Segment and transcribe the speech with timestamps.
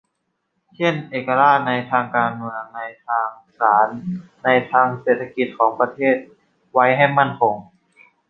[0.75, 3.89] เช่น เอกราชในทางการเมือง ในทางศาล
[4.43, 6.15] ในทางเศรษฐกิจ ของประเทศ
[6.73, 7.55] ไว้ให้มั่นคง